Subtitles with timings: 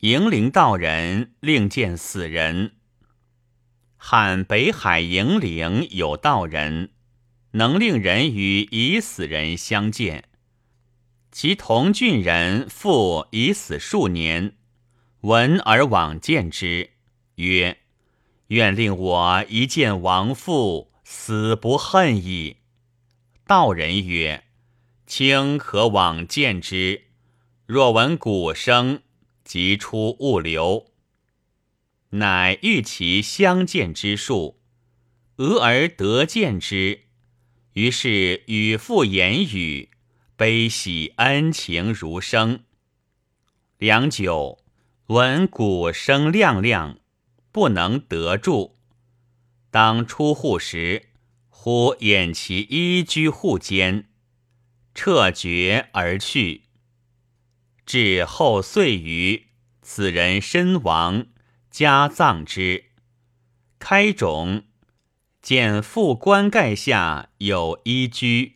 [0.00, 2.72] 迎陵道人令见死人。
[3.96, 6.90] 喊北海迎陵有道人，
[7.52, 10.24] 能令人与已死人相见。
[11.32, 14.56] 其同郡人父已死数年，
[15.22, 16.90] 闻而往见之，
[17.36, 17.78] 曰
[18.48, 22.58] ：“愿令我一见亡父，死不恨矣。”
[23.48, 24.44] 道人曰
[25.06, 27.04] ：“卿可往见之。
[27.64, 29.00] 若闻鼓声，
[29.46, 30.90] 即出物流。”
[32.10, 34.60] 乃欲其相见之术，
[35.36, 37.04] 俄而得见之，
[37.72, 39.90] 于是与父言语。
[40.36, 42.64] 悲喜恩情如生，
[43.78, 44.62] 良久，
[45.06, 46.98] 闻鼓声亮亮，
[47.50, 48.76] 不能得住。
[49.70, 51.08] 当出户时，
[51.48, 54.10] 忽掩其衣居户间，
[54.94, 56.65] 撤绝而去。
[57.86, 59.46] 至后岁余，
[59.80, 61.26] 此人身亡，
[61.70, 62.86] 家葬之。
[63.78, 64.64] 开冢，
[65.40, 68.55] 见父棺盖下有衣居。